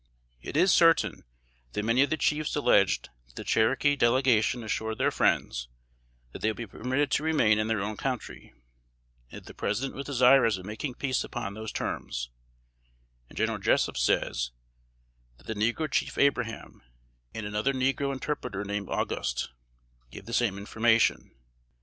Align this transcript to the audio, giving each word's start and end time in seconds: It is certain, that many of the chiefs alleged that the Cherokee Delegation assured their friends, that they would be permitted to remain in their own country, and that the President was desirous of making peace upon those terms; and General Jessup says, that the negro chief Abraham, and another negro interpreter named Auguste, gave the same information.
It 0.41 0.57
is 0.57 0.73
certain, 0.73 1.25
that 1.73 1.85
many 1.85 2.01
of 2.01 2.09
the 2.09 2.17
chiefs 2.17 2.55
alleged 2.55 3.09
that 3.27 3.35
the 3.35 3.43
Cherokee 3.43 3.95
Delegation 3.95 4.63
assured 4.63 4.97
their 4.97 5.11
friends, 5.11 5.67
that 6.31 6.41
they 6.41 6.49
would 6.49 6.57
be 6.57 6.65
permitted 6.65 7.11
to 7.11 7.23
remain 7.23 7.59
in 7.59 7.67
their 7.67 7.83
own 7.83 7.97
country, 7.97 8.51
and 9.29 9.41
that 9.41 9.45
the 9.45 9.53
President 9.53 9.93
was 9.93 10.07
desirous 10.07 10.57
of 10.57 10.65
making 10.65 10.95
peace 10.95 11.23
upon 11.23 11.53
those 11.53 11.71
terms; 11.71 12.31
and 13.29 13.37
General 13.37 13.59
Jessup 13.59 13.95
says, 13.95 14.49
that 15.37 15.45
the 15.45 15.53
negro 15.53 15.87
chief 15.91 16.17
Abraham, 16.17 16.81
and 17.35 17.45
another 17.45 17.71
negro 17.71 18.11
interpreter 18.11 18.63
named 18.65 18.89
Auguste, 18.89 19.51
gave 20.09 20.25
the 20.25 20.33
same 20.33 20.57
information. 20.57 21.29